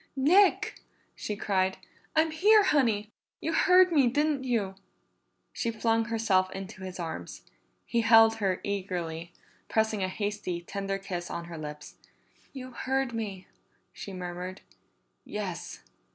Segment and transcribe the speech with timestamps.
[0.15, 0.79] "Nick!"
[1.15, 1.77] she cried.
[2.15, 3.11] "I'm here, Honey.
[3.39, 4.73] You heard me, didn't you?"
[5.53, 7.43] She flung herself into his arms;
[7.85, 9.31] he held her eagerly,
[9.69, 11.97] pressing a hasty, tender kiss on her lips.
[12.51, 13.45] "You heard me!"
[13.93, 14.61] she murmured.
[15.23, 15.83] "Yes."